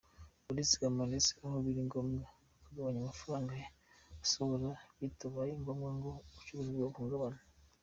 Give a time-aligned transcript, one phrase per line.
[0.45, 3.51] Barizigama ndetse aho biri ngombwa bakagabanya amafaranga
[4.19, 7.39] basohora bitabaye ngombwa ko ubucuruzi bwabo buhungabana.